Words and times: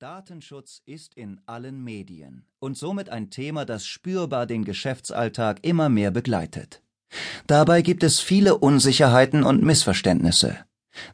Datenschutz 0.00 0.80
ist 0.86 1.14
in 1.14 1.40
allen 1.46 1.82
Medien 1.82 2.44
und 2.60 2.78
somit 2.78 3.08
ein 3.08 3.30
Thema, 3.30 3.64
das 3.64 3.84
spürbar 3.84 4.46
den 4.46 4.64
Geschäftsalltag 4.64 5.58
immer 5.62 5.88
mehr 5.88 6.12
begleitet. 6.12 6.82
Dabei 7.48 7.82
gibt 7.82 8.04
es 8.04 8.20
viele 8.20 8.58
Unsicherheiten 8.58 9.42
und 9.42 9.64
Missverständnisse. 9.64 10.56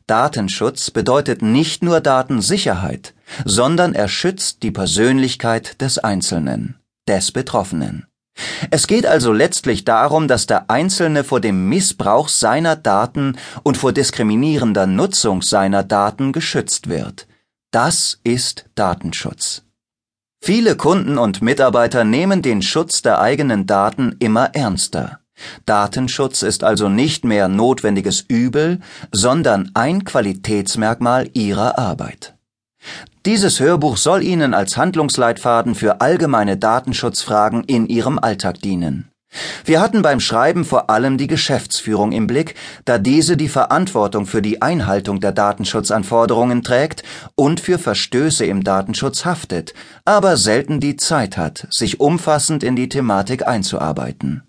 Datenschutz 0.07 0.91
bedeutet 0.91 1.41
nicht 1.41 1.83
nur 1.83 2.03
Datensicherheit, 2.03 3.15
sondern 3.47 3.95
er 3.95 4.09
schützt 4.09 4.63
die 4.63 4.71
Persönlichkeit 4.71 5.81
des 5.81 5.97
Einzelnen, 5.97 6.79
des 7.09 7.33
Betroffenen. 7.33 8.07
Es 8.71 8.87
geht 8.87 9.07
also 9.07 9.33
letztlich 9.33 9.87
darum, 9.87 10.29
dass 10.29 10.45
der 10.47 10.69
Einzelne 10.69 11.25
vor 11.25 11.41
dem 11.41 11.71
Missbrauch 11.71 12.29
seiner 12.29 12.77
Daten 12.77 13.39
und 13.63 13.79
vor 13.79 13.95
diskriminierender 13.95 14.87
Nutzung 14.87 15.41
seiner 15.41 15.85
Daten 15.85 16.33
geschützt 16.33 16.91
wird, 16.91 17.27
das 17.75 18.21
ist 18.23 18.67
Datenschutz. 18.77 19.63
Viele 20.41 20.77
Kunden 20.77 21.19
und 21.19 21.43
Mitarbeiter 21.43 22.05
nehmen 22.05 22.41
den 22.41 22.63
Schutz 22.63 23.03
der 23.03 23.21
eigenen 23.21 23.67
Daten 23.67 24.15
immer 24.21 24.55
ernster. 24.55 25.19
Datenschutz 25.67 26.43
ist 26.43 26.63
also 26.63 26.89
nicht 26.89 27.25
mehr 27.25 27.49
notwendiges 27.49 28.21
Übel, 28.21 28.79
sondern 29.11 29.73
ein 29.75 30.05
Qualitätsmerkmal 30.05 31.29
ihrer 31.33 31.77
Arbeit. 31.77 32.37
Dieses 33.27 33.59
Hörbuch 33.59 33.97
soll 33.97 34.23
Ihnen 34.23 34.55
als 34.55 34.77
Handlungsleitfaden 34.77 35.75
für 35.75 36.01
allgemeine 36.01 36.57
Datenschutzfragen 36.57 37.65
in 37.65 37.89
Ihrem 37.89 38.21
Alltag 38.21 38.61
dienen. 38.61 39.11
Wir 39.65 39.81
hatten 39.81 40.03
beim 40.03 40.21
Schreiben 40.21 40.65
vor 40.65 40.91
allem 40.91 41.19
die 41.19 41.27
Geschäftsführung 41.27 42.13
im 42.13 42.27
Blick, 42.27 42.55
da 42.85 42.99
diese 42.99 43.37
die 43.37 43.49
Verantwortung 43.49 44.27
für 44.27 44.43
die 44.43 44.63
Einhaltung 44.63 45.21
der 45.21 45.33
Datenschutzanforderungen 45.33 46.63
trägt 46.63 47.03
und 47.35 47.61
für 47.61 47.79
Verstöße 47.79 48.45
im 48.45 48.65
Datenschutz 48.65 49.25
haftet, 49.25 49.75
aber 50.05 50.37
selten 50.37 50.81
die 50.81 50.97
Zeit 50.97 51.37
hat, 51.37 51.67
sich 51.71 52.01
umfassend 52.01 52.63
in 52.63 52.77
die 52.77 52.89
Thematik 52.89 53.47
einzuarbeiten. 53.47 54.43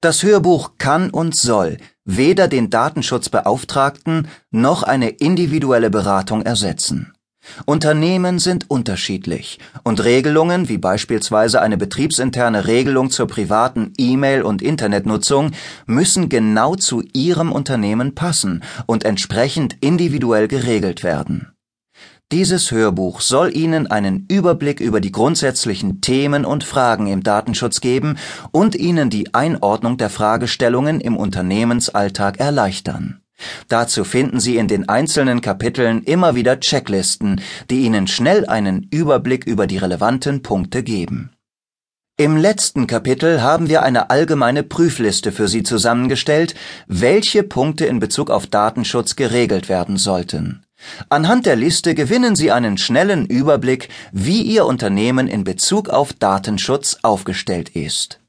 Das 0.00 0.22
Hörbuch 0.22 0.72
kann 0.76 1.08
und 1.08 1.34
soll 1.34 1.78
weder 2.04 2.46
den 2.46 2.68
Datenschutzbeauftragten 2.68 4.28
noch 4.50 4.82
eine 4.82 5.08
individuelle 5.08 5.88
Beratung 5.88 6.42
ersetzen. 6.42 7.13
Unternehmen 7.66 8.38
sind 8.38 8.70
unterschiedlich 8.70 9.58
und 9.82 10.02
Regelungen 10.02 10.68
wie 10.68 10.78
beispielsweise 10.78 11.60
eine 11.60 11.76
betriebsinterne 11.76 12.66
Regelung 12.66 13.10
zur 13.10 13.26
privaten 13.26 13.92
E-Mail- 13.96 14.42
und 14.42 14.62
Internetnutzung 14.62 15.52
müssen 15.86 16.28
genau 16.28 16.74
zu 16.74 17.02
Ihrem 17.12 17.52
Unternehmen 17.52 18.14
passen 18.14 18.62
und 18.86 19.04
entsprechend 19.04 19.76
individuell 19.80 20.48
geregelt 20.48 21.02
werden. 21.02 21.54
Dieses 22.32 22.70
Hörbuch 22.70 23.20
soll 23.20 23.54
Ihnen 23.54 23.86
einen 23.86 24.26
Überblick 24.28 24.80
über 24.80 25.00
die 25.00 25.12
grundsätzlichen 25.12 26.00
Themen 26.00 26.44
und 26.44 26.64
Fragen 26.64 27.06
im 27.06 27.22
Datenschutz 27.22 27.80
geben 27.80 28.16
und 28.50 28.74
Ihnen 28.74 29.10
die 29.10 29.34
Einordnung 29.34 29.98
der 29.98 30.10
Fragestellungen 30.10 31.00
im 31.00 31.16
Unternehmensalltag 31.16 32.40
erleichtern. 32.40 33.23
Dazu 33.68 34.04
finden 34.04 34.40
Sie 34.40 34.56
in 34.56 34.68
den 34.68 34.88
einzelnen 34.88 35.40
Kapiteln 35.40 36.02
immer 36.02 36.34
wieder 36.34 36.60
Checklisten, 36.60 37.40
die 37.70 37.84
Ihnen 37.84 38.06
schnell 38.06 38.46
einen 38.46 38.88
Überblick 38.90 39.46
über 39.46 39.66
die 39.66 39.78
relevanten 39.78 40.42
Punkte 40.42 40.82
geben. 40.82 41.30
Im 42.16 42.36
letzten 42.36 42.86
Kapitel 42.86 43.42
haben 43.42 43.68
wir 43.68 43.82
eine 43.82 44.08
allgemeine 44.08 44.62
Prüfliste 44.62 45.32
für 45.32 45.48
Sie 45.48 45.64
zusammengestellt, 45.64 46.54
welche 46.86 47.42
Punkte 47.42 47.86
in 47.86 47.98
Bezug 47.98 48.30
auf 48.30 48.46
Datenschutz 48.46 49.16
geregelt 49.16 49.68
werden 49.68 49.96
sollten. 49.96 50.64
Anhand 51.08 51.44
der 51.44 51.56
Liste 51.56 51.96
gewinnen 51.96 52.36
Sie 52.36 52.52
einen 52.52 52.78
schnellen 52.78 53.26
Überblick, 53.26 53.88
wie 54.12 54.42
Ihr 54.42 54.64
Unternehmen 54.64 55.26
in 55.26 55.42
Bezug 55.42 55.88
auf 55.88 56.12
Datenschutz 56.12 56.98
aufgestellt 57.02 57.70
ist. 57.70 58.20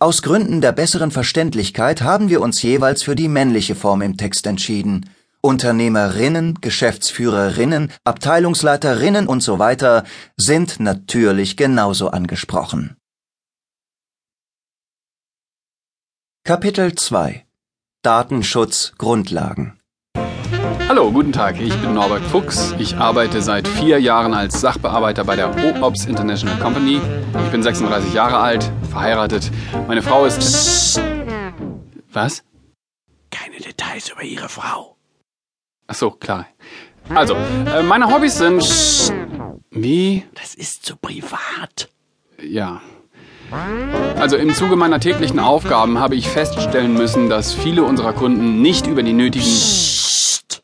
Aus 0.00 0.22
Gründen 0.22 0.60
der 0.60 0.72
besseren 0.72 1.12
Verständlichkeit 1.12 2.02
haben 2.02 2.30
wir 2.30 2.40
uns 2.40 2.62
jeweils 2.62 3.02
für 3.02 3.14
die 3.14 3.28
männliche 3.28 3.74
Form 3.74 4.00
im 4.02 4.16
Text 4.16 4.46
entschieden. 4.46 5.10
Unternehmerinnen, 5.40 6.58
Geschäftsführerinnen, 6.60 7.92
Abteilungsleiterinnen 8.04 9.26
und 9.26 9.42
so 9.42 9.58
weiter 9.58 10.04
sind 10.36 10.80
natürlich 10.80 11.56
genauso 11.56 12.10
angesprochen. 12.10 12.96
Kapitel 16.44 16.94
2 16.94 17.44
Datenschutz 18.02 18.92
Grundlagen 18.96 19.78
Hallo, 20.88 21.12
guten 21.12 21.32
Tag. 21.32 21.60
Ich 21.60 21.74
bin 21.82 21.92
Norbert 21.92 22.24
Fuchs. 22.24 22.74
Ich 22.78 22.96
arbeite 22.96 23.42
seit 23.42 23.68
vier 23.68 24.00
Jahren 24.00 24.32
als 24.32 24.60
Sachbearbeiter 24.60 25.22
bei 25.22 25.36
der 25.36 25.54
OOPS 25.54 26.06
International 26.06 26.58
Company. 26.58 26.98
Ich 27.44 27.50
bin 27.50 27.62
36 27.62 28.14
Jahre 28.14 28.38
alt, 28.38 28.72
verheiratet. 28.90 29.50
Meine 29.86 30.00
Frau 30.00 30.24
ist. 30.24 30.38
Psst. 30.38 31.02
Was? 32.10 32.42
Keine 33.30 33.58
Details 33.58 34.08
über 34.08 34.22
Ihre 34.22 34.48
Frau. 34.48 34.97
Ach 35.88 35.94
so, 35.94 36.10
klar. 36.10 36.46
Also, 37.14 37.34
äh, 37.34 37.82
meine 37.82 38.12
Hobbys 38.12 38.36
sind. 38.36 38.62
Wie? 39.70 40.24
Das 40.34 40.54
ist 40.54 40.84
zu 40.84 40.96
privat. 40.96 41.88
Ja. 42.42 42.82
Also 44.16 44.36
im 44.36 44.52
Zuge 44.52 44.76
meiner 44.76 45.00
täglichen 45.00 45.38
Aufgaben 45.38 45.98
habe 45.98 46.14
ich 46.14 46.28
feststellen 46.28 46.92
müssen, 46.92 47.30
dass 47.30 47.54
viele 47.54 47.82
unserer 47.82 48.12
Kunden 48.12 48.60
nicht 48.60 48.86
über 48.86 49.02
die 49.02 49.14
nötigen. 49.14 49.46
Psst. 49.46 50.62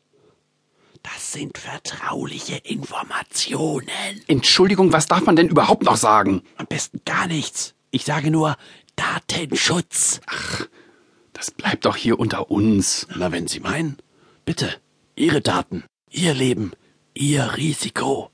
Das 1.01 1.33
sind 1.33 1.57
vertrauliche 1.57 2.57
Informationen. 2.57 3.87
Entschuldigung, 4.27 4.93
was 4.93 5.07
darf 5.07 5.25
man 5.25 5.35
denn 5.35 5.47
überhaupt 5.47 5.83
noch 5.83 5.97
sagen? 5.97 6.43
Am 6.57 6.67
besten 6.67 7.01
gar 7.05 7.25
nichts. 7.25 7.73
Ich 7.89 8.05
sage 8.05 8.29
nur 8.29 8.55
Datenschutz. 8.95 10.21
Ach, 10.27 10.67
das 11.33 11.49
bleibt 11.49 11.85
doch 11.85 11.95
hier 11.95 12.19
unter 12.19 12.51
uns. 12.51 13.07
Na, 13.15 13.31
wenn 13.31 13.47
Sie 13.47 13.59
meinen. 13.59 13.97
Bitte. 14.45 14.75
Ihre 15.17 15.39
Daten, 15.39 15.85
Ihr 16.11 16.33
Leben, 16.33 16.73
Ihr 17.13 17.55
Risiko. 17.55 18.31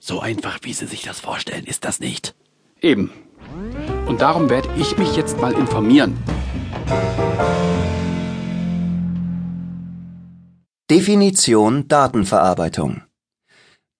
So 0.00 0.18
einfach, 0.18 0.58
wie 0.62 0.72
Sie 0.72 0.86
sich 0.86 1.02
das 1.02 1.20
vorstellen, 1.20 1.64
ist 1.66 1.84
das 1.84 2.00
nicht. 2.00 2.34
Eben. 2.80 3.12
Und 4.06 4.20
darum 4.20 4.50
werde 4.50 4.68
ich 4.76 4.98
mich 4.98 5.14
jetzt 5.14 5.40
mal 5.40 5.52
informieren. 5.52 6.16
Definition 10.90 11.86
Datenverarbeitung 11.86 13.02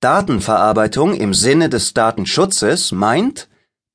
Datenverarbeitung 0.01 1.15
im 1.15 1.33
Sinne 1.33 1.69
des 1.69 1.95
Datenschutzes 1.95 2.91
meint 2.91 3.49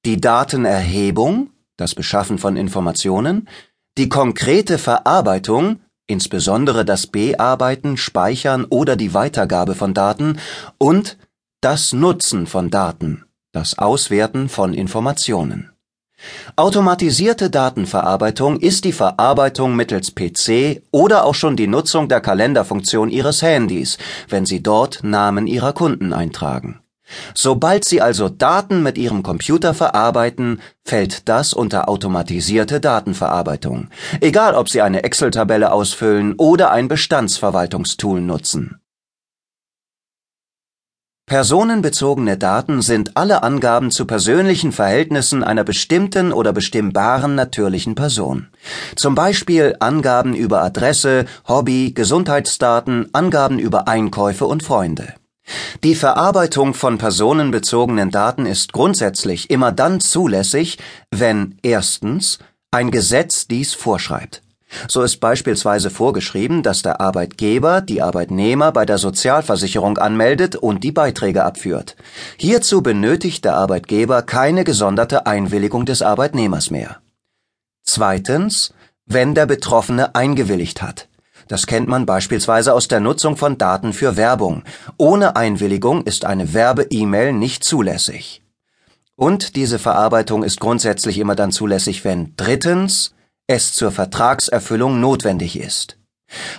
die 0.05 0.21
Datenerhebung, 0.21 1.49
das 1.75 1.95
Beschaffen 1.95 2.37
von 2.37 2.55
Informationen, 2.55 3.49
die 3.97 4.07
konkrete 4.07 4.77
Verarbeitung, 4.77 5.81
insbesondere 6.07 6.85
das 6.85 7.07
Bearbeiten, 7.07 7.97
Speichern 7.97 8.65
oder 8.65 8.95
die 8.95 9.13
Weitergabe 9.13 9.75
von 9.75 9.93
Daten 9.93 10.39
und 10.77 11.17
das 11.61 11.93
Nutzen 11.93 12.47
von 12.47 12.69
Daten, 12.69 13.25
das 13.51 13.77
Auswerten 13.77 14.49
von 14.49 14.73
Informationen. 14.73 15.71
Automatisierte 16.55 17.49
Datenverarbeitung 17.49 18.59
ist 18.59 18.85
die 18.85 18.93
Verarbeitung 18.93 19.75
mittels 19.75 20.15
PC 20.15 20.81
oder 20.91 21.25
auch 21.25 21.35
schon 21.35 21.57
die 21.57 21.67
Nutzung 21.67 22.07
der 22.07 22.21
Kalenderfunktion 22.21 23.09
Ihres 23.09 23.41
Handys, 23.41 23.97
wenn 24.29 24.45
Sie 24.45 24.63
dort 24.63 25.03
Namen 25.03 25.47
Ihrer 25.47 25.73
Kunden 25.73 26.13
eintragen. 26.13 26.79
Sobald 27.33 27.85
Sie 27.85 28.01
also 28.01 28.29
Daten 28.29 28.83
mit 28.83 28.97
Ihrem 28.97 29.23
Computer 29.23 29.73
verarbeiten, 29.73 30.61
fällt 30.83 31.27
das 31.29 31.53
unter 31.53 31.87
automatisierte 31.89 32.79
Datenverarbeitung, 32.79 33.89
egal 34.21 34.55
ob 34.55 34.69
Sie 34.69 34.81
eine 34.81 35.03
Excel-Tabelle 35.03 35.71
ausfüllen 35.71 36.35
oder 36.37 36.71
ein 36.71 36.87
Bestandsverwaltungstool 36.87 38.21
nutzen. 38.21 38.79
Personenbezogene 41.27 42.37
Daten 42.37 42.83
sind 42.83 43.17
alle 43.17 43.41
Angaben 43.41 43.89
zu 43.89 44.05
persönlichen 44.05 44.71
Verhältnissen 44.71 45.43
einer 45.43 45.63
bestimmten 45.63 46.31
oder 46.31 46.53
bestimmbaren 46.53 47.33
natürlichen 47.33 47.95
Person. 47.95 48.49
Zum 48.95 49.15
Beispiel 49.15 49.75
Angaben 49.79 50.35
über 50.35 50.61
Adresse, 50.61 51.25
Hobby, 51.47 51.93
Gesundheitsdaten, 51.95 53.09
Angaben 53.13 53.57
über 53.57 53.87
Einkäufe 53.87 54.45
und 54.45 54.61
Freunde. 54.61 55.15
Die 55.83 55.95
Verarbeitung 55.95 56.73
von 56.73 56.97
personenbezogenen 56.97 58.11
Daten 58.11 58.45
ist 58.45 58.73
grundsätzlich 58.73 59.49
immer 59.49 59.71
dann 59.71 59.99
zulässig, 59.99 60.77
wenn 61.11 61.57
erstens 61.61 62.39
ein 62.71 62.91
Gesetz 62.91 63.47
dies 63.47 63.73
vorschreibt. 63.73 64.41
So 64.87 65.03
ist 65.03 65.17
beispielsweise 65.17 65.89
vorgeschrieben, 65.89 66.63
dass 66.63 66.81
der 66.81 66.99
Arbeitgeber 66.99 67.81
die 67.81 68.01
Arbeitnehmer 68.01 68.71
bei 68.71 68.85
der 68.85 68.97
Sozialversicherung 68.97 69.97
anmeldet 69.97 70.55
und 70.55 70.83
die 70.83 70.91
Beiträge 70.91 71.43
abführt. 71.43 71.95
Hierzu 72.37 72.81
benötigt 72.81 73.45
der 73.45 73.55
Arbeitgeber 73.55 74.21
keine 74.23 74.63
gesonderte 74.63 75.27
Einwilligung 75.27 75.85
des 75.85 76.01
Arbeitnehmers 76.01 76.71
mehr. 76.71 76.97
Zweitens, 77.83 78.73
wenn 79.05 79.35
der 79.35 79.45
Betroffene 79.45 80.15
eingewilligt 80.15 80.81
hat. 80.81 81.07
Das 81.47 81.67
kennt 81.67 81.87
man 81.87 82.05
beispielsweise 82.05 82.73
aus 82.73 82.87
der 82.87 82.99
Nutzung 82.99 83.37
von 83.37 83.57
Daten 83.57 83.93
für 83.93 84.17
Werbung. 84.17 84.63
Ohne 84.97 85.35
Einwilligung 85.35 86.03
ist 86.03 86.25
eine 86.25 86.53
Werbe-E-Mail 86.53 87.33
nicht 87.33 87.63
zulässig. 87.63 88.41
Und 89.15 89.55
diese 89.55 89.79
Verarbeitung 89.79 90.43
ist 90.43 90.59
grundsätzlich 90.59 91.19
immer 91.19 91.35
dann 91.35 91.51
zulässig, 91.51 92.03
wenn 92.03 92.33
drittens 92.35 93.13
es 93.47 93.73
zur 93.73 93.91
Vertragserfüllung 93.91 94.99
notwendig 94.99 95.59
ist. 95.59 95.97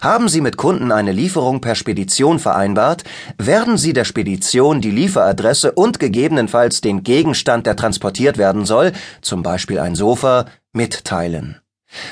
Haben 0.00 0.28
Sie 0.28 0.40
mit 0.40 0.56
Kunden 0.56 0.92
eine 0.92 1.12
Lieferung 1.12 1.60
per 1.60 1.74
Spedition 1.74 2.38
vereinbart, 2.38 3.02
werden 3.36 3.76
Sie 3.76 3.92
der 3.92 4.04
Spedition 4.04 4.80
die 4.80 4.92
Lieferadresse 4.92 5.72
und 5.72 5.98
gegebenenfalls 5.98 6.80
den 6.80 7.02
Gegenstand, 7.02 7.66
der 7.66 7.76
transportiert 7.76 8.38
werden 8.38 8.64
soll, 8.64 8.92
zum 9.22 9.42
Beispiel 9.42 9.80
ein 9.80 9.96
Sofa, 9.96 10.46
mitteilen. 10.72 11.60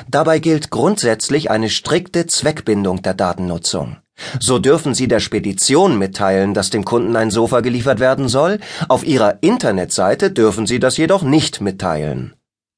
Dabei 0.09 0.39
gilt 0.39 0.71
grundsätzlich 0.71 1.51
eine 1.51 1.71
strikte 1.71 2.27
Zweckbindung 2.27 3.03
der 3.03 3.15
Datennutzung. 3.15 3.97
So 4.39 4.59
dürfen 4.59 4.95
Sie 4.95 5.09
der 5.09 5.21
Spedition 5.21 5.99
mitteilen, 5.99 6.55
dass 6.55 6.71
dem 6.71 6.85
Kunden 6.85 7.17
ein 7.17 7.31
Sofa 7.31 7.61
geliefert 7.61 8.01
werden 8.01 8.29
soll, 8.29 8.61
auf 8.89 9.05
Ihrer 9.05 9.43
Internetseite 9.43 10.31
dürfen 10.31 10.67
Sie 10.67 10.79
das 10.79 10.97
jedoch 10.97 11.23
nicht 11.23 11.61
mitteilen. 11.61 12.35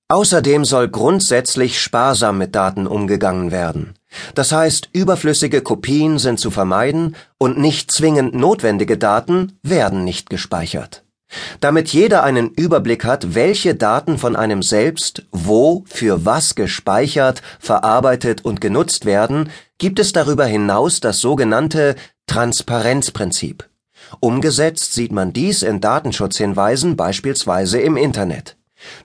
Außerdem 0.09 0.65
soll 0.65 0.89
grundsätzlich 0.89 1.81
sparsam 1.81 2.39
mit 2.39 2.55
Daten 2.55 2.87
umgegangen 2.87 3.51
werden. 3.51 3.95
Das 4.35 4.53
heißt, 4.53 4.91
überflüssige 4.93 5.63
Kopien 5.63 6.19
sind 6.19 6.39
zu 6.39 6.53
vermeiden 6.53 7.17
und 7.39 7.59
nicht 7.59 7.91
zwingend 7.91 8.35
notwendige 8.35 8.99
Daten 8.99 9.59
werden 9.63 10.05
nicht 10.05 10.31
gespeichert. 10.31 11.06
Damit 11.61 11.89
jeder 11.89 12.23
einen 12.23 12.51
Überblick 12.51 13.05
hat, 13.05 13.35
welche 13.35 13.75
Daten 13.75 14.19
von 14.19 14.37
einem 14.37 14.63
selbst 14.63 15.25
wo 15.33 15.85
für 15.87 16.25
was 16.25 16.55
gespeichert, 16.55 17.43
verarbeitet 17.59 18.45
und 18.45 18.61
genutzt 18.61 19.05
werden, 19.05 19.51
gibt 19.79 19.99
es 19.99 20.13
darüber 20.13 20.47
hinaus 20.47 21.01
das 21.01 21.21
sogenannte 21.21 21.97
Transparenzprinzip. 22.27 23.69
Umgesetzt 24.21 24.93
sieht 24.93 25.13
man 25.13 25.33
dies 25.33 25.63
in 25.63 25.81
Datenschutzhinweisen 25.81 26.97
beispielsweise 26.97 27.81
im 27.81 27.97
Internet. 27.97 28.57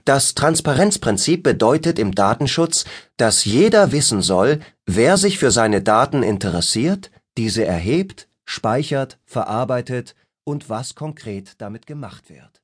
Das 0.04 0.34
Transparenzprinzip 0.34 1.42
bedeutet 1.42 1.98
im 1.98 2.14
Datenschutz, 2.14 2.84
dass 3.16 3.44
jeder 3.44 3.90
wissen 3.90 4.22
soll, 4.22 4.60
wer 4.86 5.16
sich 5.16 5.38
für 5.38 5.50
seine 5.50 5.82
Daten 5.82 6.22
interessiert, 6.22 7.10
diese 7.36 7.64
erhebt, 7.64 8.28
speichert, 8.44 9.18
verarbeitet 9.24 10.14
und 10.44 10.68
was 10.68 10.94
konkret 10.94 11.60
damit 11.60 11.86
gemacht 11.86 12.30
wird 12.30 12.61